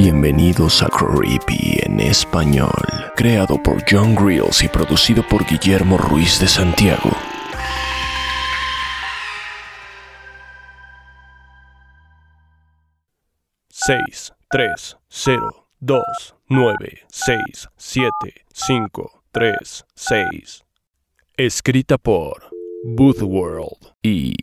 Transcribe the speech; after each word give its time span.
Bienvenidos 0.00 0.80
a 0.84 0.86
Creepy 0.86 1.80
en 1.82 1.98
español, 1.98 2.70
creado 3.16 3.60
por 3.60 3.82
John 3.90 4.14
Grills 4.14 4.62
y 4.62 4.68
producido 4.68 5.24
por 5.26 5.44
Guillermo 5.44 5.98
Ruiz 5.98 6.38
de 6.38 6.46
Santiago. 6.46 7.10
Seis, 13.68 14.32
tres, 14.48 14.96
cero, 15.08 15.66
dos, 15.80 16.36
nueve, 16.48 17.00
seis, 17.08 17.68
siete, 17.76 18.46
cinco, 18.54 19.24
tres, 19.32 19.84
seis. 19.96 20.64
Escrita 21.36 21.98
por 21.98 22.50
Booth 22.84 23.22
World 23.22 23.94
y 24.00 24.36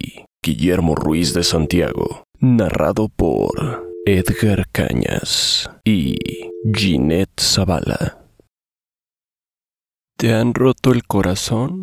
Guillermo 0.44 0.96
Ruiz 0.96 1.34
de 1.34 1.46
Santiago, 1.46 2.26
narrado 2.42 3.08
por 3.08 3.95
Edgar 4.08 4.68
Cañas 4.72 5.68
y 5.84 6.16
Ginette 6.72 7.42
Zavala. 7.42 8.24
¿Te 10.16 10.32
han 10.36 10.54
roto 10.54 10.92
el 10.92 11.08
corazón? 11.08 11.82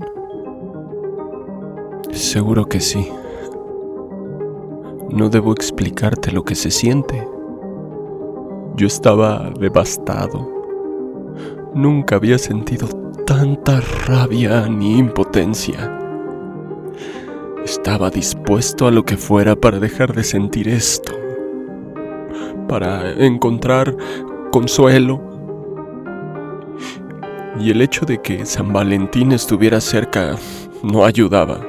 Seguro 2.13 2.67
que 2.67 2.79
sí. 2.79 3.09
No 5.11 5.31
debo 5.31 5.53
explicarte 5.53 6.31
lo 6.31 6.45
que 6.45 6.55
se 6.55 6.71
siente. 6.71 7.27
Yo 8.77 8.87
estaba 8.87 9.51
devastado. 9.59 10.49
Nunca 11.75 12.15
había 12.15 12.39
sentido 12.39 12.87
tanta 13.27 13.81
rabia 13.81 14.69
ni 14.69 14.97
impotencia. 14.97 15.99
Estaba 17.65 18.11
dispuesto 18.11 18.87
a 18.87 18.93
lo 18.93 19.05
que 19.05 19.17
fuera 19.17 19.57
para 19.57 19.81
dejar 19.81 20.15
de 20.15 20.23
sentir 20.23 20.69
esto, 20.69 21.13
para 22.69 23.13
encontrar 23.13 23.97
consuelo. 24.51 25.21
Y 27.59 27.71
el 27.71 27.83
hecho 27.83 28.07
de 28.07 28.21
que 28.21 28.47
San 28.47 28.73
Valentín 28.73 29.33
estuviera 29.33 29.81
cerca 29.81 30.37
no 30.83 31.05
ayudaba. 31.05 31.61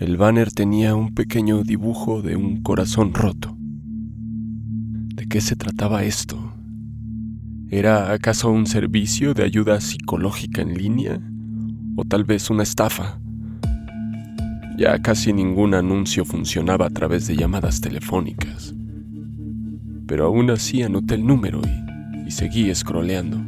El 0.00 0.16
banner 0.16 0.50
tenía 0.52 0.96
un 0.96 1.14
pequeño 1.14 1.62
dibujo 1.62 2.22
de 2.22 2.34
un 2.34 2.64
corazón 2.64 3.14
roto. 3.14 3.56
¿De 3.56 5.28
qué 5.28 5.40
se 5.40 5.54
trataba 5.54 6.02
esto? 6.02 6.53
¿Era 7.70 8.12
acaso 8.12 8.50
un 8.50 8.66
servicio 8.66 9.32
de 9.32 9.42
ayuda 9.42 9.80
psicológica 9.80 10.60
en 10.60 10.74
línea? 10.74 11.18
¿O 11.96 12.04
tal 12.04 12.24
vez 12.24 12.50
una 12.50 12.62
estafa? 12.62 13.18
Ya 14.76 15.00
casi 15.00 15.32
ningún 15.32 15.74
anuncio 15.74 16.24
funcionaba 16.24 16.86
a 16.86 16.90
través 16.90 17.26
de 17.26 17.36
llamadas 17.36 17.80
telefónicas. 17.80 18.74
Pero 20.06 20.26
aún 20.26 20.50
así 20.50 20.82
anoté 20.82 21.14
el 21.14 21.26
número 21.26 21.62
y, 22.26 22.30
seguí 22.30 22.72
scrolleando. 22.74 23.40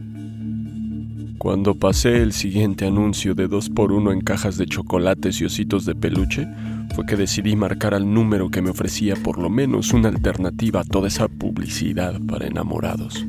Cuando 1.38 1.74
pasé 1.74 2.22
el 2.22 2.32
siguiente 2.32 2.86
anuncio 2.86 3.34
de 3.34 3.48
2x1 3.48 4.12
en 4.12 4.20
cajas 4.22 4.56
de 4.56 4.66
chocolates 4.66 5.40
y 5.40 5.44
ositos 5.44 5.84
de 5.84 5.94
peluche, 5.94 6.48
fue 6.94 7.04
que 7.04 7.16
decidí 7.16 7.54
marcar 7.54 7.92
al 7.92 8.12
número 8.12 8.48
que 8.48 8.62
me 8.62 8.70
ofrecía 8.70 9.14
por 9.16 9.38
lo 9.38 9.50
menos 9.50 9.92
una 9.92 10.08
alternativa 10.08 10.80
a 10.80 10.84
toda 10.84 11.08
esa 11.08 11.28
publicidad 11.28 12.18
para 12.26 12.46
enamorados. 12.46 13.26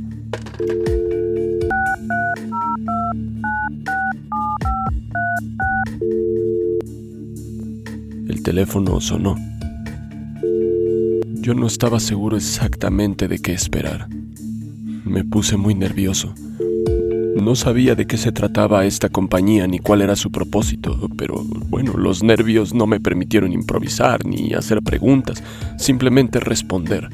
Teléfono 8.47 9.01
sonó. 9.01 9.35
Yo 11.41 11.53
no 11.53 11.67
estaba 11.67 11.99
seguro 11.99 12.37
exactamente 12.37 13.27
de 13.27 13.39
qué 13.39 13.51
esperar. 13.51 14.07
Me 15.03 15.25
puse 15.25 15.57
muy 15.57 15.75
nervioso. 15.75 16.33
No 17.35 17.55
sabía 17.55 17.93
de 17.93 18.07
qué 18.07 18.15
se 18.15 18.31
trataba 18.31 18.85
esta 18.85 19.09
compañía 19.09 19.67
ni 19.67 19.79
cuál 19.79 20.01
era 20.01 20.15
su 20.15 20.31
propósito, 20.31 20.97
pero 21.17 21.43
bueno, 21.43 21.97
los 21.97 22.23
nervios 22.23 22.73
no 22.73 22.87
me 22.87 23.01
permitieron 23.01 23.51
improvisar 23.51 24.25
ni 24.25 24.53
hacer 24.53 24.81
preguntas, 24.81 25.43
simplemente 25.77 26.39
responder. 26.39 27.09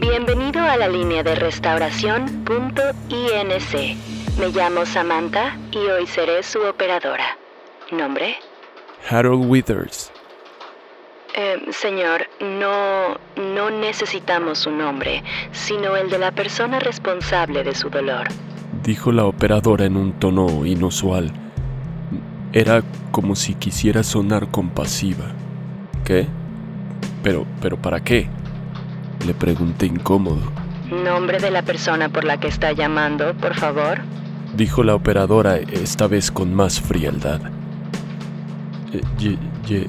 Bienvenido 0.00 0.60
a 0.60 0.76
la 0.76 0.88
línea 0.88 1.22
de 1.22 1.34
restauración.inc. 1.34 3.72
Me 4.38 4.48
llamo 4.54 4.84
Samantha 4.84 5.56
y 5.72 5.78
hoy 5.78 6.06
seré 6.06 6.42
su 6.42 6.60
operadora. 6.60 7.38
¿Nombre? 7.90 8.36
Harold 9.10 9.48
Withers. 9.48 10.12
Eh, 11.34 11.56
señor, 11.70 12.26
no, 12.40 13.16
no 13.36 13.70
necesitamos 13.70 14.58
su 14.58 14.70
nombre, 14.70 15.22
sino 15.52 15.96
el 15.96 16.10
de 16.10 16.18
la 16.18 16.30
persona 16.32 16.78
responsable 16.78 17.64
de 17.64 17.74
su 17.74 17.88
dolor. 17.88 18.28
Dijo 18.82 19.12
la 19.12 19.24
operadora 19.24 19.86
en 19.86 19.96
un 19.96 20.12
tono 20.12 20.66
inusual. 20.66 21.32
Era 22.52 22.82
como 23.10 23.34
si 23.34 23.54
quisiera 23.54 24.02
sonar 24.02 24.50
compasiva. 24.50 25.32
¿Qué? 26.04 26.26
Pero, 27.22 27.46
pero 27.62 27.76
¿para 27.76 28.00
qué? 28.00 28.28
Le 29.26 29.32
pregunté 29.32 29.86
incómodo. 29.86 30.52
¿Nombre 30.90 31.38
de 31.38 31.50
la 31.50 31.62
persona 31.62 32.08
por 32.08 32.24
la 32.24 32.38
que 32.38 32.48
está 32.48 32.72
llamando, 32.72 33.34
por 33.34 33.54
favor? 33.54 34.00
Dijo 34.54 34.82
la 34.82 34.94
operadora 34.94 35.56
esta 35.56 36.06
vez 36.08 36.30
con 36.30 36.54
más 36.54 36.80
frialdad. 36.80 37.57
Eh, 38.92 39.00
Ye- 39.18 39.38
Ye- 39.66 39.88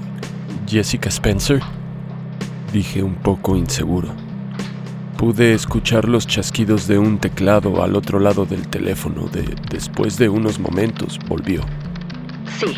Jessica 0.68 1.10
Spencer? 1.10 1.62
Dije 2.74 3.02
un 3.04 3.16
poco 3.16 3.56
inseguro. 3.56 4.10
Pude 5.18 5.54
escuchar 5.54 6.08
los 6.08 6.28
chasquidos 6.28 6.88
de 6.88 6.98
un 6.98 7.18
teclado 7.18 7.84
al 7.84 7.96
otro 7.96 8.20
lado 8.20 8.46
del 8.46 8.68
teléfono. 8.68 9.28
De, 9.28 9.44
después 9.70 10.18
de 10.18 10.30
unos 10.30 10.60
momentos 10.60 11.20
volvió, 11.28 11.62
Sí, 12.60 12.78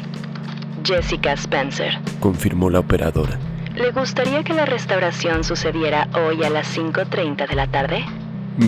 Jessica 0.83 1.33
Spencer. 1.33 1.99
confirmó 2.19 2.69
la 2.69 2.79
operadora. 2.79 3.37
¿Le 3.75 3.91
gustaría 3.91 4.43
que 4.43 4.53
la 4.53 4.65
restauración 4.65 5.43
sucediera 5.43 6.07
hoy 6.13 6.43
a 6.43 6.49
las 6.49 6.67
5.30 6.77 7.47
de 7.47 7.55
la 7.55 7.67
tarde? 7.67 8.03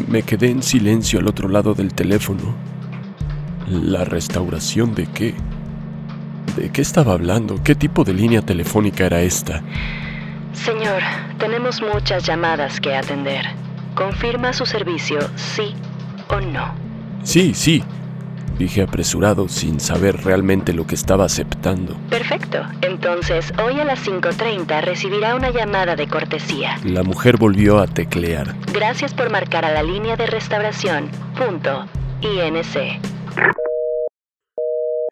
Me 0.07 0.21
quedé 0.23 0.49
en 0.49 0.63
silencio 0.63 1.19
al 1.19 1.27
otro 1.27 1.49
lado 1.49 1.73
del 1.73 1.93
teléfono. 1.93 2.55
¿La 3.67 4.05
restauración 4.05 4.93
de 4.95 5.07
qué? 5.07 5.35
¿De 6.55 6.69
qué 6.69 6.81
estaba 6.81 7.13
hablando? 7.13 7.61
¿Qué 7.63 7.73
tipo 7.73 8.03
de 8.03 8.13
línea 8.13 8.41
telefónica 8.41 9.05
era 9.05 9.21
esta? 9.21 9.61
Señor, 10.53 11.01
tenemos 11.39 11.81
muchas 11.81 12.23
llamadas 12.25 12.79
que 12.79 12.95
atender. 12.95 13.45
¿Confirma 13.95 14.53
su 14.53 14.65
servicio 14.65 15.19
sí 15.35 15.73
o 16.29 16.39
no? 16.39 16.75
Sí, 17.23 17.53
sí, 17.55 17.83
dije 18.57 18.83
apresurado 18.83 19.47
sin 19.49 19.79
saber 19.79 20.23
realmente 20.23 20.73
lo 20.73 20.85
que 20.85 20.95
estaba 20.95 21.25
aceptando. 21.25 21.95
Perfecto. 22.09 22.63
Entonces, 22.81 23.51
hoy 23.63 23.79
a 23.79 23.85
las 23.85 24.05
5.30 24.07 24.81
recibirá 24.81 25.35
una 25.35 25.49
llamada 25.49 25.95
de 25.95 26.07
cortesía. 26.07 26.77
La 26.83 27.03
mujer 27.03 27.37
volvió 27.37 27.79
a 27.79 27.87
teclear. 27.87 28.55
Gracias 28.73 29.13
por 29.13 29.31
marcar 29.31 29.65
a 29.65 29.71
la 29.71 29.83
línea 29.83 30.15
de 30.15 30.27
restauración. 30.27 31.09
Punto. 31.35 31.85
INC. 32.21 33.12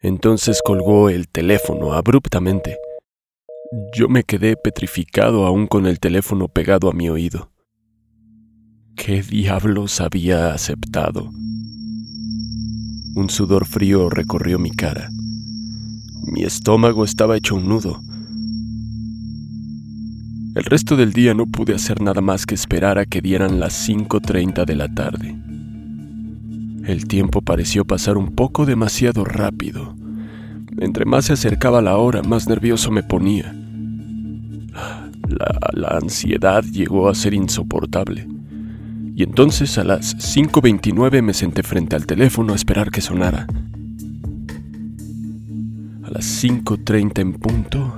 Entonces 0.02 0.60
colgó 0.64 1.10
el 1.10 1.28
teléfono 1.28 1.92
abruptamente. 1.92 2.76
Yo 3.96 4.08
me 4.08 4.24
quedé 4.24 4.56
petrificado 4.56 5.46
aún 5.46 5.68
con 5.68 5.86
el 5.86 6.00
teléfono 6.00 6.48
pegado 6.48 6.90
a 6.90 6.92
mi 6.92 7.08
oído. 7.08 7.52
¿Qué 8.96 9.22
diablos 9.22 10.00
había 10.00 10.52
aceptado? 10.52 11.30
Un 13.14 13.28
sudor 13.30 13.64
frío 13.64 14.10
recorrió 14.10 14.58
mi 14.58 14.72
cara. 14.72 15.08
Mi 16.26 16.42
estómago 16.42 17.04
estaba 17.04 17.36
hecho 17.36 17.54
un 17.54 17.68
nudo. 17.68 18.00
El 20.56 20.64
resto 20.64 20.96
del 20.96 21.12
día 21.12 21.32
no 21.32 21.46
pude 21.46 21.74
hacer 21.74 22.02
nada 22.02 22.20
más 22.20 22.44
que 22.44 22.56
esperar 22.56 22.98
a 22.98 23.06
que 23.06 23.20
dieran 23.20 23.60
las 23.60 23.88
5.30 23.88 24.64
de 24.66 24.76
la 24.76 24.92
tarde. 24.92 25.51
El 26.84 27.06
tiempo 27.06 27.42
pareció 27.42 27.84
pasar 27.84 28.16
un 28.16 28.32
poco 28.32 28.66
demasiado 28.66 29.24
rápido. 29.24 29.94
Entre 30.78 31.04
más 31.04 31.26
se 31.26 31.34
acercaba 31.34 31.80
la 31.80 31.96
hora, 31.96 32.22
más 32.22 32.48
nervioso 32.48 32.90
me 32.90 33.04
ponía. 33.04 33.54
La, 35.74 35.88
ansiedad 35.88 36.64
llegó 36.64 37.08
a 37.08 37.14
ser 37.14 37.34
insoportable. 37.34 38.26
Y 39.14 39.22
entonces 39.22 39.78
a 39.78 39.84
las 39.84 40.16
5.29 40.16 41.22
me 41.22 41.34
senté 41.34 41.62
frente 41.62 41.94
al 41.94 42.06
teléfono 42.06 42.52
a 42.52 42.56
esperar 42.56 42.90
que 42.90 43.00
sonara. 43.00 43.46
A 46.02 46.10
las 46.10 46.44
5.30 46.44 47.20
en 47.20 47.32
punto, 47.34 47.96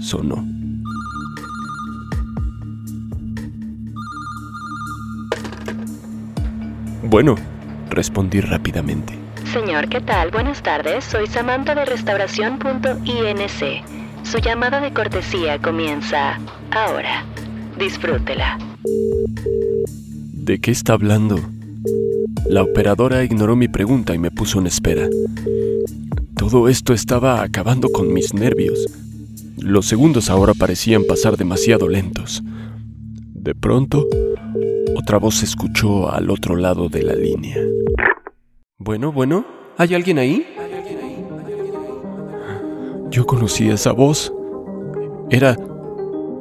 sonó. 0.00 0.44
Bueno, 7.02 7.36
respondí 7.90 8.40
rápidamente. 8.40 9.14
Señor, 9.52 9.88
¿qué 9.88 10.00
tal? 10.00 10.30
Buenas 10.30 10.62
tardes. 10.62 11.04
Soy 11.04 11.26
Samantha 11.26 11.74
de 11.74 11.84
restauración.inc. 11.84 14.22
Su 14.22 14.38
llamada 14.38 14.80
de 14.80 14.92
cortesía 14.92 15.60
comienza 15.60 16.38
ahora. 16.70 17.24
Disfrútela. 17.78 18.58
¿De 20.32 20.60
qué 20.60 20.70
está 20.70 20.92
hablando? 20.92 21.40
La 22.48 22.62
operadora 22.62 23.24
ignoró 23.24 23.56
mi 23.56 23.68
pregunta 23.68 24.14
y 24.14 24.18
me 24.18 24.30
puso 24.30 24.58
en 24.58 24.66
espera. 24.66 25.08
Todo 26.36 26.68
esto 26.68 26.92
estaba 26.92 27.42
acabando 27.42 27.88
con 27.90 28.12
mis 28.12 28.34
nervios. 28.34 28.86
Los 29.58 29.86
segundos 29.86 30.30
ahora 30.30 30.54
parecían 30.54 31.04
pasar 31.04 31.36
demasiado 31.36 31.88
lentos. 31.88 32.42
De 33.34 33.54
pronto, 33.54 34.06
otra 34.96 35.18
voz 35.18 35.36
se 35.36 35.44
escuchó 35.44 36.10
al 36.10 36.30
otro 36.30 36.56
lado 36.56 36.88
de 36.88 37.02
la 37.02 37.14
línea. 37.14 37.56
Bueno, 38.82 39.12
bueno, 39.12 39.44
¿hay 39.76 39.94
alguien 39.94 40.18
ahí? 40.18 40.56
Yo 43.10 43.26
conocí 43.26 43.68
esa 43.68 43.92
voz. 43.92 44.32
Era... 45.28 45.54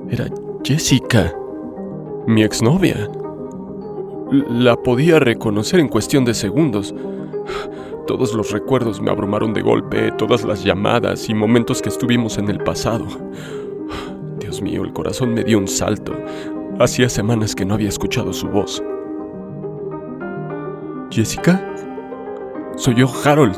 Era 0.10 0.28
Jessica, 0.64 1.36
mi 2.28 2.44
exnovia. 2.44 3.10
La 4.32 4.78
podía 4.78 5.20
reconocer 5.20 5.82
en 5.82 5.90
cuestión 5.90 6.24
de 6.24 6.34
segundos. 6.34 6.96
Todos 8.08 8.34
los 8.34 8.52
recuerdos 8.52 9.02
me 9.02 9.12
abrumaron 9.12 9.54
de 9.54 9.62
golpe, 9.62 10.14
todas 10.14 10.46
las 10.46 10.64
llamadas 10.64 11.28
y 11.28 11.34
momentos 11.34 11.82
que 11.82 11.90
estuvimos 11.90 12.38
en 12.38 12.50
el 12.50 12.60
pasado. 12.60 13.06
Dios 14.40 14.62
mío, 14.62 14.86
el 14.86 14.94
corazón 14.94 15.34
me 15.34 15.44
dio 15.44 15.58
un 15.58 15.68
salto. 15.68 16.14
Hacía 16.80 17.10
semanas 17.10 17.54
que 17.54 17.66
no 17.66 17.74
había 17.74 17.90
escuchado 17.90 18.32
su 18.32 18.48
voz. 18.48 18.82
¿Jessica? 21.12 21.70
Soy 22.80 22.96
yo, 22.96 23.12
Harold. 23.26 23.58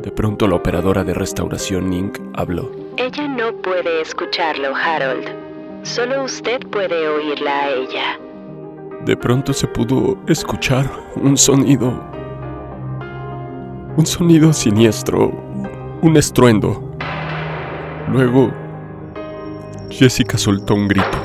De 0.00 0.12
pronto 0.12 0.46
la 0.46 0.54
operadora 0.54 1.02
de 1.02 1.12
restauración 1.12 1.92
Inc. 1.92 2.20
habló. 2.34 2.70
Ella 2.96 3.26
no 3.26 3.52
puede 3.52 4.00
escucharlo, 4.00 4.72
Harold. 4.76 5.28
Solo 5.82 6.22
usted 6.22 6.60
puede 6.70 7.08
oírla 7.08 7.50
a 7.50 7.70
ella. 7.70 8.20
De 9.04 9.16
pronto 9.16 9.52
se 9.52 9.66
pudo 9.66 10.16
escuchar 10.28 10.88
un 11.16 11.36
sonido. 11.36 12.00
Un 13.96 14.06
sonido 14.06 14.52
siniestro. 14.52 15.32
Un 16.00 16.16
estruendo. 16.16 16.96
Luego, 18.08 18.52
Jessica 19.90 20.38
soltó 20.38 20.76
un 20.76 20.86
grito. 20.86 21.18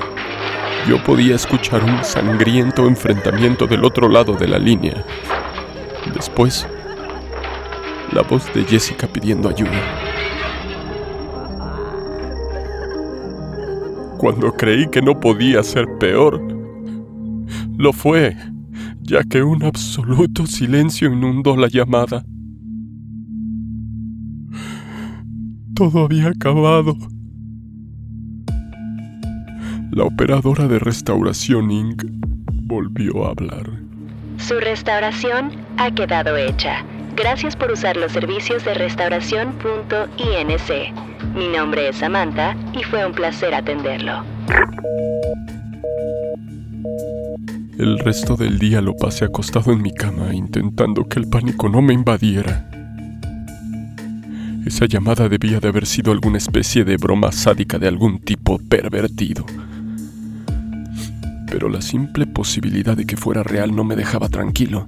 Yo 0.87 0.97
podía 1.03 1.35
escuchar 1.35 1.83
un 1.83 2.03
sangriento 2.03 2.87
enfrentamiento 2.87 3.67
del 3.67 3.85
otro 3.85 4.09
lado 4.09 4.33
de 4.33 4.47
la 4.47 4.57
línea. 4.57 5.05
Después, 6.13 6.67
la 8.11 8.21
voz 8.23 8.51
de 8.53 8.63
Jessica 8.63 9.07
pidiendo 9.07 9.49
ayuda. 9.49 9.79
Cuando 14.17 14.51
creí 14.53 14.87
que 14.89 15.01
no 15.01 15.19
podía 15.19 15.63
ser 15.63 15.85
peor, 15.99 16.41
lo 17.77 17.93
fue, 17.93 18.35
ya 19.01 19.23
que 19.23 19.41
un 19.41 19.63
absoluto 19.63 20.45
silencio 20.45 21.11
inundó 21.11 21.55
la 21.55 21.67
llamada. 21.67 22.25
Todo 25.75 26.05
había 26.05 26.27
acabado. 26.27 26.97
La 29.91 30.03
operadora 30.03 30.67
de 30.67 30.79
restauración 30.79 31.71
Inc. 31.71 32.03
volvió 32.63 33.25
a 33.25 33.29
hablar. 33.29 33.65
Su 34.37 34.59
restauración 34.59 35.51
ha 35.79 35.89
quedado 35.91 36.35
hecha. 36.35 36.83
Gracias 37.15 37.55
por 37.55 37.71
usar 37.71 37.95
los 37.95 38.11
servicios 38.11 38.65
de 38.65 38.73
restauración.inc. 38.73 40.69
Mi 41.35 41.47
nombre 41.47 41.87
es 41.87 41.95
Samantha 41.97 42.57
y 42.73 42.83
fue 42.83 43.05
un 43.05 43.13
placer 43.13 43.53
atenderlo. 43.53 44.25
El 47.77 47.97
resto 47.99 48.35
del 48.35 48.59
día 48.59 48.81
lo 48.81 48.93
pasé 48.93 49.23
acostado 49.23 49.71
en 49.71 49.81
mi 49.81 49.93
cama 49.93 50.33
intentando 50.33 51.07
que 51.07 51.19
el 51.19 51.29
pánico 51.29 51.69
no 51.69 51.81
me 51.81 51.93
invadiera. 51.93 52.69
Esa 54.65 54.85
llamada 54.85 55.29
debía 55.29 55.61
de 55.61 55.69
haber 55.69 55.85
sido 55.85 56.11
alguna 56.11 56.39
especie 56.39 56.83
de 56.83 56.97
broma 56.97 57.31
sádica 57.31 57.79
de 57.79 57.87
algún 57.87 58.19
tipo 58.19 58.59
pervertido 58.59 59.45
pero 61.49 61.67
la 61.67 61.81
simple 61.81 62.27
posibilidad 62.27 62.95
de 62.95 63.05
que 63.05 63.17
fuera 63.17 63.43
real 63.43 63.75
no 63.75 63.83
me 63.83 63.95
dejaba 63.95 64.29
tranquilo. 64.29 64.87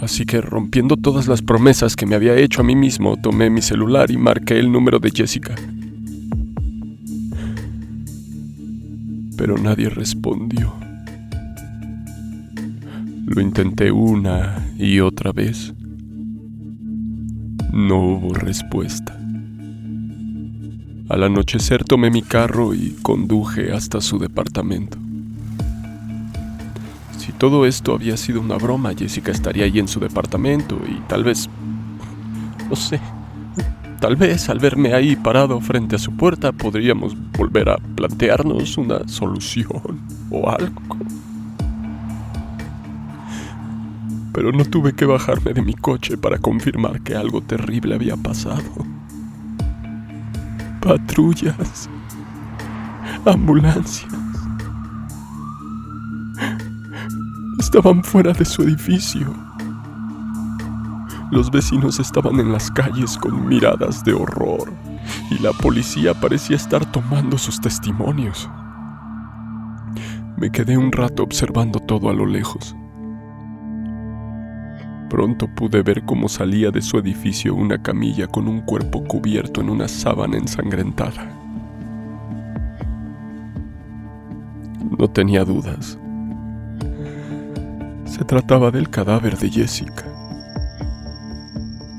Así 0.00 0.24
que 0.24 0.40
rompiendo 0.40 0.96
todas 0.96 1.26
las 1.26 1.42
promesas 1.42 1.96
que 1.96 2.06
me 2.06 2.14
había 2.14 2.36
hecho 2.36 2.60
a 2.60 2.64
mí 2.64 2.76
mismo, 2.76 3.16
tomé 3.16 3.50
mi 3.50 3.62
celular 3.62 4.10
y 4.10 4.16
marqué 4.16 4.58
el 4.58 4.70
número 4.70 5.00
de 5.00 5.10
Jessica. 5.10 5.54
Pero 9.36 9.58
nadie 9.58 9.88
respondió. 9.88 10.72
Lo 13.26 13.40
intenté 13.40 13.90
una 13.90 14.66
y 14.78 15.00
otra 15.00 15.32
vez. 15.32 15.74
No 17.72 18.00
hubo 18.00 18.34
respuesta. 18.34 19.18
Al 21.08 21.22
anochecer 21.22 21.84
tomé 21.84 22.10
mi 22.10 22.22
carro 22.22 22.74
y 22.74 22.96
conduje 23.02 23.72
hasta 23.72 24.00
su 24.00 24.18
departamento. 24.18 24.98
Si 27.28 27.34
todo 27.34 27.66
esto 27.66 27.92
había 27.92 28.16
sido 28.16 28.40
una 28.40 28.56
broma, 28.56 28.94
Jessica 28.96 29.30
estaría 29.30 29.66
ahí 29.66 29.78
en 29.78 29.86
su 29.86 30.00
departamento 30.00 30.80
y 30.88 30.98
tal 31.08 31.24
vez... 31.24 31.50
No 32.70 32.74
sé. 32.74 32.98
Tal 34.00 34.16
vez 34.16 34.48
al 34.48 34.58
verme 34.58 34.94
ahí 34.94 35.14
parado 35.14 35.60
frente 35.60 35.96
a 35.96 35.98
su 35.98 36.16
puerta 36.16 36.52
podríamos 36.52 37.14
volver 37.32 37.68
a 37.68 37.76
plantearnos 37.76 38.78
una 38.78 39.06
solución 39.06 40.00
o 40.30 40.48
algo. 40.48 40.80
Pero 44.32 44.50
no 44.50 44.64
tuve 44.64 44.94
que 44.94 45.04
bajarme 45.04 45.52
de 45.52 45.60
mi 45.60 45.74
coche 45.74 46.16
para 46.16 46.38
confirmar 46.38 47.02
que 47.02 47.14
algo 47.14 47.42
terrible 47.42 47.94
había 47.94 48.16
pasado. 48.16 48.62
Patrullas. 50.80 51.90
Ambulancias. 53.26 54.17
Estaban 57.58 58.04
fuera 58.04 58.32
de 58.32 58.44
su 58.44 58.62
edificio. 58.62 59.34
Los 61.30 61.50
vecinos 61.50 61.98
estaban 61.98 62.40
en 62.40 62.52
las 62.52 62.70
calles 62.70 63.18
con 63.18 63.46
miradas 63.46 64.04
de 64.04 64.14
horror 64.14 64.72
y 65.30 65.42
la 65.42 65.52
policía 65.52 66.14
parecía 66.14 66.56
estar 66.56 66.90
tomando 66.90 67.36
sus 67.36 67.60
testimonios. 67.60 68.48
Me 70.36 70.50
quedé 70.50 70.78
un 70.78 70.92
rato 70.92 71.22
observando 71.22 71.80
todo 71.80 72.08
a 72.08 72.14
lo 72.14 72.24
lejos. 72.24 72.74
Pronto 75.10 75.48
pude 75.54 75.82
ver 75.82 76.04
cómo 76.04 76.28
salía 76.28 76.70
de 76.70 76.80
su 76.80 76.96
edificio 76.98 77.54
una 77.54 77.82
camilla 77.82 78.26
con 78.28 78.46
un 78.46 78.60
cuerpo 78.60 79.02
cubierto 79.04 79.60
en 79.60 79.70
una 79.70 79.88
sábana 79.88 80.36
ensangrentada. 80.36 81.26
No 84.98 85.08
tenía 85.08 85.44
dudas 85.44 85.98
Se 88.08 88.24
trataba 88.24 88.70
del 88.70 88.88
cadáver 88.88 89.36
de 89.38 89.50
Jessica. 89.50 90.04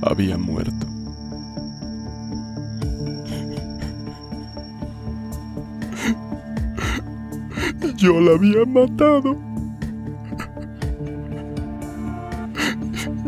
Había 0.01 0.38
muerto. 0.38 0.88
Yo 7.96 8.20
la 8.20 8.32
había 8.32 8.66
matado. 8.66 9.38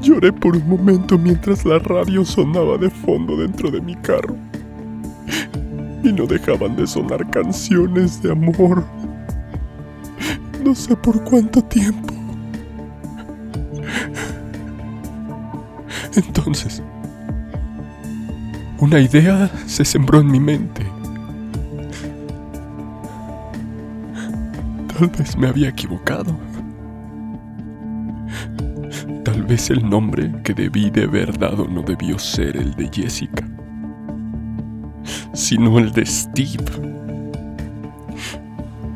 Lloré 0.01 0.33
por 0.33 0.55
un 0.55 0.67
momento 0.67 1.17
mientras 1.17 1.65
la 1.65 1.77
radio 1.77 2.25
sonaba 2.25 2.77
de 2.77 2.89
fondo 2.89 3.37
dentro 3.37 3.69
de 3.69 3.79
mi 3.81 3.95
carro. 3.95 4.35
Y 6.03 6.11
no 6.11 6.25
dejaban 6.25 6.75
de 6.75 6.87
sonar 6.87 7.29
canciones 7.29 8.21
de 8.23 8.31
amor. 8.31 8.83
No 10.63 10.73
sé 10.73 10.95
por 10.95 11.23
cuánto 11.23 11.61
tiempo. 11.63 12.10
Entonces, 16.15 16.83
una 18.79 18.99
idea 18.99 19.49
se 19.65 19.85
sembró 19.85 20.19
en 20.19 20.31
mi 20.31 20.39
mente. 20.39 20.85
Tal 24.97 25.09
vez 25.09 25.37
me 25.37 25.47
había 25.47 25.69
equivocado. 25.69 26.35
Tal 29.23 29.43
vez 29.43 29.69
el 29.69 29.87
nombre 29.89 30.31
que 30.43 30.53
debí 30.53 30.89
de 30.89 31.03
haber 31.03 31.37
dado 31.37 31.67
no 31.67 31.81
debió 31.81 32.19
ser 32.19 32.57
el 32.57 32.73
de 32.75 32.89
Jessica, 32.91 33.47
sino 35.33 35.79
el 35.79 35.91
de 35.91 36.05
Steve. 36.05 36.65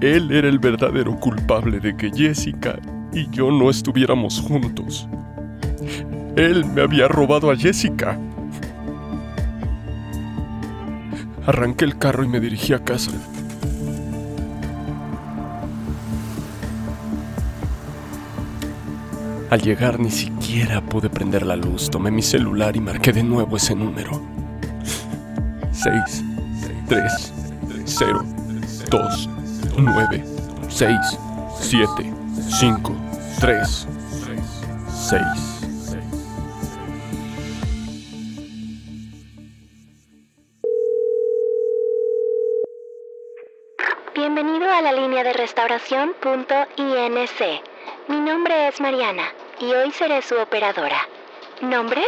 Él 0.02 0.32
era 0.32 0.50
el 0.50 0.60
verdadero 0.60 1.16
culpable 1.20 1.80
de 1.80 1.96
que 1.96 2.12
Jessica 2.12 2.78
y 3.14 3.30
yo 3.30 3.50
no 3.52 3.70
estuviéramos 3.70 4.42
juntos. 4.42 5.08
Él 6.36 6.66
me 6.66 6.82
había 6.82 7.08
robado 7.08 7.50
a 7.50 7.56
Jessica. 7.56 8.18
Arranqué 11.46 11.86
el 11.86 11.98
carro 11.98 12.24
y 12.26 12.28
me 12.28 12.42
dirigí 12.42 12.74
a 12.74 12.80
casa. 12.80 13.12
Al 19.50 19.62
llegar 19.62 20.00
ni 20.00 20.12
siquiera 20.12 20.82
pude 20.82 21.10
prender 21.10 21.46
la 21.46 21.56
luz. 21.56 21.90
Tomé 21.90 22.12
mi 22.12 22.22
celular 22.22 22.76
y 22.76 22.82
marqué 22.82 23.14
de 23.14 23.24
nuevo 23.24 23.56
ese 23.56 23.74
número. 23.74 24.22
6, 25.72 26.24
3, 26.90 27.34
0, 27.86 28.26
2, 28.90 29.30
9, 29.78 30.26
6, 30.68 30.98
7, 31.62 32.14
5, 32.50 32.96
3, 33.40 33.88
6. 34.90 35.55
restauración.inc. 45.68 47.62
Mi 48.08 48.20
nombre 48.20 48.68
es 48.68 48.80
Mariana 48.80 49.34
y 49.60 49.74
hoy 49.74 49.92
seré 49.92 50.22
su 50.22 50.38
operadora. 50.38 51.08
¿Nombre? 51.62 52.04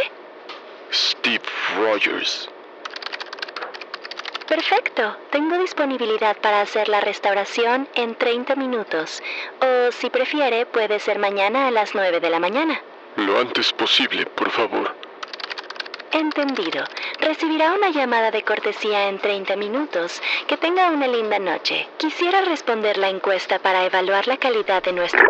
Steve 0.92 1.42
Rogers. 1.76 2.48
Perfecto. 4.46 5.16
Tengo 5.30 5.58
disponibilidad 5.58 6.36
para 6.38 6.60
hacer 6.60 6.88
la 6.88 7.00
restauración 7.00 7.88
en 7.94 8.14
30 8.14 8.54
minutos. 8.54 9.22
O 9.60 9.92
si 9.92 10.08
prefiere, 10.08 10.64
puede 10.64 11.00
ser 11.00 11.18
mañana 11.18 11.66
a 11.66 11.70
las 11.70 11.94
9 11.94 12.20
de 12.20 12.30
la 12.30 12.38
mañana. 12.38 12.80
Lo 13.16 13.38
antes 13.38 13.72
posible, 13.72 14.24
por 14.26 14.50
favor. 14.50 14.94
Entendido. 16.12 16.84
Recibirá 17.20 17.74
una 17.74 17.90
llamada 17.90 18.30
de 18.30 18.42
cortesía 18.42 19.08
en 19.08 19.18
30 19.18 19.56
minutos. 19.56 20.22
Que 20.46 20.56
tenga 20.56 20.90
una 20.90 21.06
linda 21.06 21.38
noche. 21.38 21.86
Quisiera 21.98 22.40
responder 22.42 22.96
la 22.96 23.10
encuesta 23.10 23.58
para 23.58 23.84
evaluar 23.84 24.26
la 24.26 24.36
calidad 24.36 24.82
de 24.82 24.92
nuestro... 24.92 25.22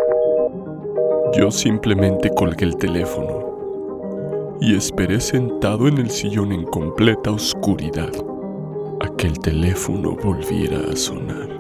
Yo 1.37 1.51
simplemente 1.51 2.31
colgué 2.35 2.65
el 2.65 2.77
teléfono 2.77 4.57
y 4.61 4.77
esperé 4.77 5.21
sentado 5.21 5.87
en 5.87 5.99
el 5.99 6.11
sillón 6.11 6.53
en 6.53 6.65
completa 6.65 7.31
oscuridad 7.31 8.13
a 9.01 9.17
que 9.17 9.27
el 9.27 9.39
teléfono 9.39 10.17
volviera 10.17 10.79
a 10.91 10.97
sonar. 10.97 11.58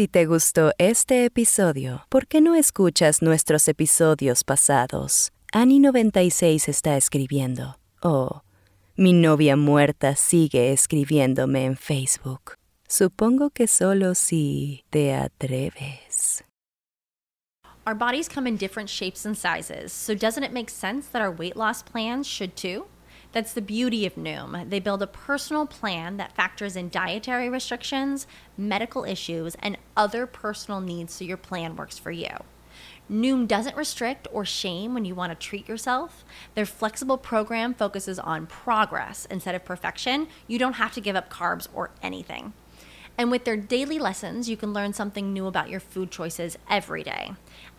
Si 0.00 0.08
te 0.08 0.24
gustó 0.24 0.72
este 0.78 1.26
episodio, 1.26 2.06
¿por 2.08 2.26
qué 2.26 2.40
no 2.40 2.54
escuchas 2.54 3.20
nuestros 3.20 3.68
episodios 3.68 4.44
pasados? 4.44 5.30
Ani96 5.52 6.68
está 6.68 6.96
escribiendo. 6.96 7.76
Oh, 8.02 8.40
mi 8.96 9.12
novia 9.12 9.56
muerta 9.56 10.16
sigue 10.16 10.72
escribiéndome 10.72 11.66
en 11.66 11.76
Facebook. 11.76 12.54
Supongo 12.88 13.50
que 13.50 13.66
solo 13.66 14.14
si 14.14 14.86
te 14.88 15.12
atreves. 15.12 16.42
Our 17.86 17.94
bodies 17.94 18.26
come 18.26 18.48
in 18.48 18.56
different 18.56 18.88
shapes 18.88 19.26
and 19.26 19.36
sizes, 19.36 19.92
so 19.92 20.14
doesn't 20.14 20.44
it 20.44 20.54
make 20.54 20.70
sense 20.70 21.08
that 21.12 21.20
our 21.20 21.30
weight 21.30 21.58
loss 21.58 21.82
plans 21.82 22.26
should 22.26 22.56
too? 22.56 22.86
That's 23.32 23.52
the 23.52 23.62
beauty 23.62 24.06
of 24.06 24.16
Noom. 24.16 24.68
They 24.68 24.80
build 24.80 25.02
a 25.02 25.06
personal 25.06 25.66
plan 25.66 26.16
that 26.16 26.34
factors 26.34 26.74
in 26.74 26.88
dietary 26.88 27.48
restrictions, 27.48 28.26
medical 28.56 29.04
issues, 29.04 29.54
and 29.60 29.78
other 29.96 30.26
personal 30.26 30.80
needs 30.80 31.14
so 31.14 31.24
your 31.24 31.36
plan 31.36 31.76
works 31.76 31.98
for 31.98 32.10
you. 32.10 32.30
Noom 33.10 33.46
doesn't 33.48 33.76
restrict 33.76 34.28
or 34.32 34.44
shame 34.44 34.94
when 34.94 35.04
you 35.04 35.14
want 35.14 35.30
to 35.32 35.46
treat 35.46 35.68
yourself. 35.68 36.24
Their 36.54 36.66
flexible 36.66 37.18
program 37.18 37.74
focuses 37.74 38.18
on 38.18 38.46
progress 38.46 39.26
instead 39.30 39.54
of 39.54 39.64
perfection. 39.64 40.28
You 40.46 40.58
don't 40.58 40.74
have 40.74 40.92
to 40.92 41.00
give 41.00 41.16
up 41.16 41.30
carbs 41.30 41.66
or 41.74 41.90
anything. 42.02 42.52
And 43.18 43.30
with 43.30 43.44
their 43.44 43.56
daily 43.56 43.98
lessons, 43.98 44.48
you 44.48 44.56
can 44.56 44.72
learn 44.72 44.92
something 44.92 45.32
new 45.32 45.46
about 45.46 45.68
your 45.68 45.80
food 45.80 46.10
choices 46.10 46.56
every 46.70 47.02
day. 47.02 47.32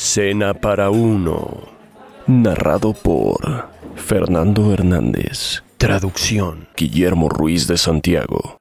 Cena 0.00 0.54
para 0.54 0.90
uno. 0.90 1.58
Narrado 2.28 2.92
por 2.92 3.68
Fernando 3.96 4.72
Hernández. 4.72 5.64
Traducción 5.76 6.68
Guillermo 6.76 7.28
Ruiz 7.28 7.66
de 7.66 7.76
Santiago. 7.76 8.58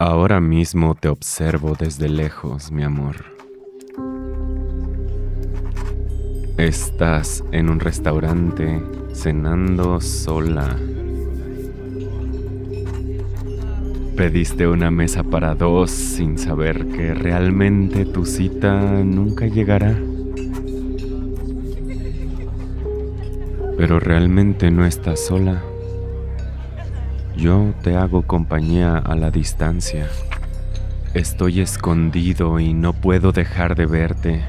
Ahora 0.00 0.40
mismo 0.40 0.96
te 0.96 1.08
observo 1.08 1.76
desde 1.78 2.08
lejos, 2.08 2.72
mi 2.72 2.82
amor. 2.82 3.24
Estás 6.58 7.44
en 7.52 7.70
un 7.70 7.78
restaurante 7.78 8.82
cenando 9.14 10.00
sola. 10.00 10.76
Pediste 14.16 14.66
una 14.66 14.90
mesa 14.90 15.22
para 15.24 15.54
dos 15.54 15.90
sin 15.90 16.38
saber 16.38 16.86
que 16.86 17.12
realmente 17.12 18.06
tu 18.06 18.24
cita 18.24 18.80
nunca 19.04 19.46
llegará. 19.46 19.94
Pero 23.76 24.00
realmente 24.00 24.70
no 24.70 24.86
estás 24.86 25.20
sola. 25.20 25.62
Yo 27.36 27.74
te 27.82 27.94
hago 27.94 28.22
compañía 28.22 28.96
a 28.96 29.14
la 29.16 29.30
distancia. 29.30 30.08
Estoy 31.12 31.60
escondido 31.60 32.58
y 32.58 32.72
no 32.72 32.94
puedo 32.94 33.32
dejar 33.32 33.74
de 33.74 33.84
verte. 33.84 34.44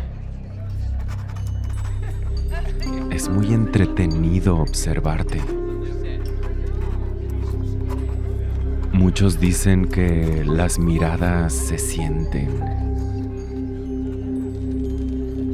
Es 3.11 3.27
muy 3.27 3.53
entretenido 3.53 4.55
observarte. 4.55 5.56
Muchos 9.17 9.39
dicen 9.39 9.85
que 9.85 10.43
las 10.45 10.77
miradas 10.77 11.51
se 11.51 11.79
sienten. 11.79 12.49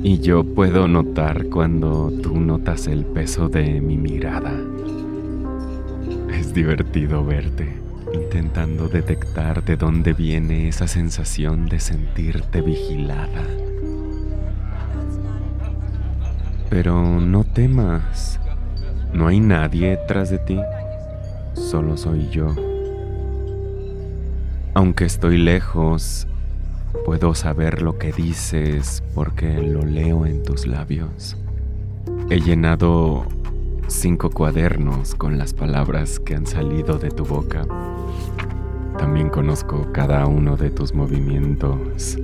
Y 0.04 0.20
yo 0.20 0.44
puedo 0.44 0.90
notar 0.90 1.46
cuando 1.46 2.12
tú 2.22 2.42
notas 2.42 2.88
el 2.88 3.06
peso 3.06 3.48
de 3.48 3.80
mi 3.80 3.96
mirada. 3.96 4.52
Es 6.38 6.54
divertido 6.54 7.24
verte, 7.24 7.74
intentando 8.14 8.90
detectar 8.90 9.64
de 9.64 9.78
dónde 9.78 10.12
viene 10.12 10.68
esa 10.68 10.90
sensación 10.90 11.68
de 11.68 11.80
sentirte 11.80 12.60
vigilada. 12.60 13.46
Pero 16.70 17.22
no 17.22 17.46
temas, 17.46 18.42
no 19.14 19.28
hay 19.28 19.40
nadie 19.40 19.98
tras 20.06 20.30
de 20.32 20.40
ti, 20.40 20.60
solo 21.54 21.96
soy 21.96 22.28
yo. 22.30 22.73
Aunque 24.76 25.06
estoy 25.06 25.38
lejos, 25.38 26.28
puedo 27.06 27.36
saber 27.36 27.84
lo 27.84 28.00
que 28.00 28.12
dices 28.12 29.04
porque 29.14 29.62
lo 29.62 29.84
leo 29.86 30.26
en 30.26 30.42
tus 30.42 30.66
labios. 30.66 31.38
He 32.32 32.40
llenado 32.40 33.28
cinco 33.88 34.32
cuadernos 34.32 35.14
con 35.14 35.38
las 35.38 35.54
palabras 35.54 36.20
que 36.20 36.34
han 36.34 36.48
salido 36.48 36.98
de 36.98 37.12
tu 37.12 37.24
boca. 37.24 37.68
También 38.98 39.30
conozco 39.30 39.92
cada 39.94 40.26
uno 40.26 40.58
de 40.58 40.72
tus 40.72 40.96
movimientos. 40.96 42.18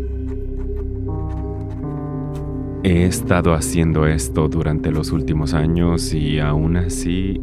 He 2.81 3.05
estado 3.05 3.53
haciendo 3.53 4.07
esto 4.07 4.47
durante 4.47 4.89
los 4.89 5.11
últimos 5.11 5.53
años 5.53 6.13
y 6.15 6.39
aún 6.39 6.77
así 6.77 7.39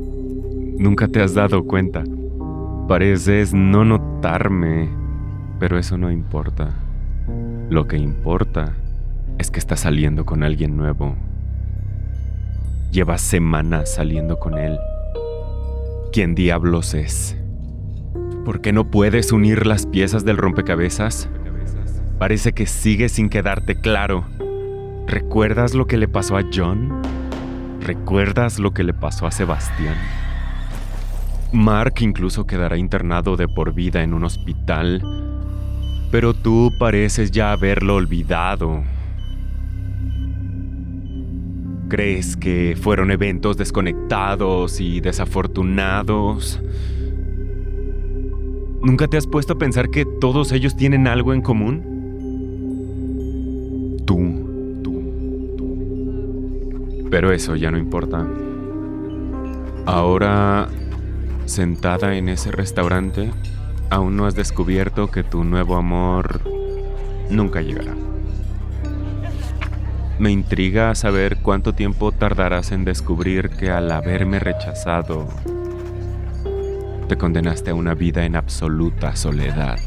nunca 0.79 1.07
te 1.07 1.23
has 1.23 1.35
dado 1.35 1.65
cuenta. 1.65 2.03
Pareces 2.89 3.53
no 3.53 3.85
notarme, 3.85 4.89
pero 5.59 5.77
eso 5.77 5.99
no 5.99 6.13
importa. 6.13 6.69
Lo 7.69 7.89
que 7.89 7.97
importa 7.97 8.75
es 9.39 9.51
que 9.51 9.59
estás 9.59 9.81
saliendo 9.81 10.25
con 10.25 10.45
alguien 10.45 10.77
nuevo. 10.77 11.17
Llevas 12.93 13.23
semanas 13.23 13.93
saliendo 13.93 14.39
con 14.39 14.57
él. 14.57 14.79
¿Quién 16.13 16.37
diablos 16.37 16.95
es? 16.95 17.37
¿Por 18.45 18.61
qué 18.61 18.73
no 18.73 18.89
puedes 18.89 19.33
unir 19.33 19.67
las 19.67 19.85
piezas 19.85 20.25
del 20.25 20.37
rompecabezas? 20.37 21.29
Parece 22.21 22.53
que 22.53 22.67
sigue 22.67 23.09
sin 23.09 23.29
quedarte 23.31 23.75
claro. 23.75 24.25
¿Recuerdas 25.09 25.75
lo 25.75 25.89
que 25.89 25.97
le 25.97 26.07
pasó 26.07 26.37
a 26.39 26.45
John? 26.55 27.03
¿Recuerdas 27.81 28.61
lo 28.61 28.73
que 28.73 28.85
le 28.85 28.95
pasó 28.95 29.27
a 29.27 29.33
Sebastián? 29.33 29.97
Mark 31.57 31.95
incluso 32.01 32.47
quedará 32.47 32.77
internado 32.77 33.37
de 33.37 33.49
por 33.49 33.73
vida 33.73 34.03
en 34.03 34.13
un 34.13 34.25
hospital, 34.25 35.03
pero 36.11 36.35
tú 36.35 36.71
pareces 36.79 37.31
ya 37.31 37.53
haberlo 37.53 37.95
olvidado. 37.95 38.85
¿Crees 41.89 42.37
que 42.37 42.77
fueron 42.79 43.11
eventos 43.11 43.57
desconectados 43.57 44.81
y 44.81 45.01
desafortunados? 45.01 46.61
¿Nunca 48.83 49.09
te 49.09 49.17
has 49.17 49.27
puesto 49.27 49.55
a 49.55 49.59
pensar 49.59 49.89
que 49.89 50.05
todos 50.21 50.53
ellos 50.53 50.77
tienen 50.77 51.07
algo 51.07 51.33
en 51.33 51.41
común? 51.41 51.95
Tú, 54.05 54.81
tú, 54.83 55.55
tú. 55.57 57.09
Pero 57.11 57.33
eso 57.33 57.57
ya 57.57 57.71
no 57.71 57.79
importa. 57.79 58.29
Ahora 59.87 60.69
sentada 61.47 62.17
en 62.17 62.29
ese 62.29 62.51
restaurante, 62.51 63.31
aún 63.91 64.17
no 64.17 64.27
has 64.27 64.35
descubierto 64.35 65.11
que 65.11 65.23
tu 65.23 65.45
nuevo 65.45 65.77
amor 65.77 66.41
nunca 67.31 67.63
llegará. 67.63 67.95
Me 70.19 70.31
intriga 70.31 70.95
saber 70.95 71.39
cuánto 71.39 71.75
tiempo 71.75 72.11
tardarás 72.11 72.73
en 72.73 72.85
descubrir 72.85 73.51
que 73.51 73.71
al 73.71 73.91
haberme 73.91 74.39
rechazado, 74.39 75.29
te 77.09 77.17
condenaste 77.17 77.71
a 77.71 77.75
una 77.75 77.95
vida 77.95 78.25
en 78.25 78.35
absoluta 78.35 79.15
soledad. 79.15 79.79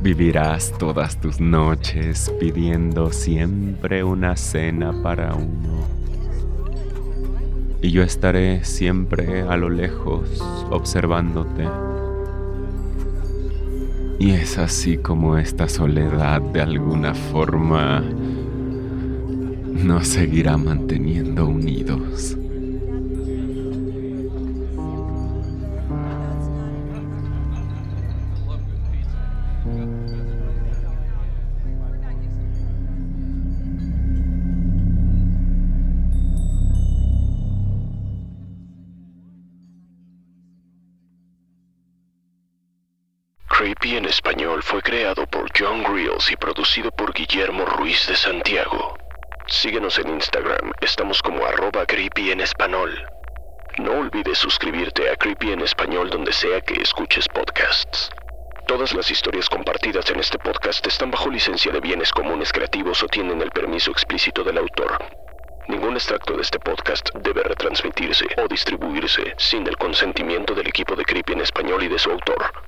Vivirás 0.00 0.72
todas 0.78 1.20
tus 1.20 1.40
noches 1.40 2.32
pidiendo 2.38 3.10
siempre 3.12 4.04
una 4.04 4.36
cena 4.36 4.92
para 5.02 5.34
uno 5.34 5.97
y 7.80 7.90
yo 7.90 8.02
estaré 8.02 8.64
siempre 8.64 9.42
a 9.42 9.56
lo 9.56 9.68
lejos 9.68 10.42
observándote. 10.70 11.64
Y 14.18 14.32
es 14.32 14.58
así 14.58 14.96
como 14.96 15.38
esta 15.38 15.68
soledad 15.68 16.40
de 16.40 16.60
alguna 16.60 17.14
forma 17.14 18.02
nos 19.84 20.08
seguirá 20.08 20.56
manteniendo 20.56 21.46
unidos. 21.46 22.36
En 43.98 44.04
español 44.04 44.62
fue 44.62 44.80
creado 44.80 45.26
por 45.26 45.50
John 45.58 45.82
Grills 45.82 46.30
y 46.30 46.36
producido 46.36 46.92
por 46.92 47.12
Guillermo 47.12 47.64
Ruiz 47.64 48.06
de 48.06 48.14
Santiago. 48.14 48.96
Síguenos 49.48 49.98
en 49.98 50.10
Instagram, 50.10 50.70
estamos 50.80 51.20
como 51.20 51.44
arroba 51.44 51.84
creepy 51.84 52.30
en 52.30 52.40
español. 52.40 53.04
No 53.78 53.98
olvides 53.98 54.38
suscribirte 54.38 55.10
a 55.10 55.16
Creepy 55.16 55.50
en 55.50 55.62
español 55.62 56.10
donde 56.10 56.32
sea 56.32 56.60
que 56.60 56.80
escuches 56.80 57.26
podcasts. 57.28 58.10
Todas 58.68 58.94
las 58.94 59.10
historias 59.10 59.48
compartidas 59.48 60.08
en 60.10 60.20
este 60.20 60.38
podcast 60.38 60.86
están 60.86 61.10
bajo 61.10 61.28
licencia 61.28 61.72
de 61.72 61.80
bienes 61.80 62.12
comunes 62.12 62.52
creativos 62.52 63.02
o 63.02 63.08
tienen 63.08 63.42
el 63.42 63.50
permiso 63.50 63.90
explícito 63.90 64.44
del 64.44 64.58
autor. 64.58 64.96
Ningún 65.66 65.94
extracto 65.94 66.34
de 66.34 66.42
este 66.42 66.60
podcast 66.60 67.10
debe 67.16 67.42
retransmitirse 67.42 68.26
o 68.36 68.46
distribuirse 68.46 69.34
sin 69.38 69.66
el 69.66 69.76
consentimiento 69.76 70.54
del 70.54 70.68
equipo 70.68 70.94
de 70.94 71.04
Creepy 71.04 71.32
en 71.32 71.40
español 71.40 71.82
y 71.82 71.88
de 71.88 71.98
su 71.98 72.12
autor. 72.12 72.67